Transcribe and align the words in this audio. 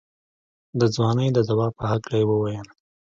د 0.79 0.81
ځوانۍ 0.95 1.27
د 1.33 1.39
دوا 1.49 1.67
په 1.77 1.83
هکله 1.91 2.15
يې 2.19 2.25
وويل. 2.27 2.67